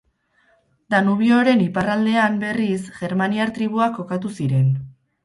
Danubioren 0.93 1.61
iparraldean, 1.65 2.39
berriz, 2.45 2.79
germaniar 3.03 3.53
tribuak 3.59 3.95
kokatu 3.99 4.33
ziren. 4.39 4.73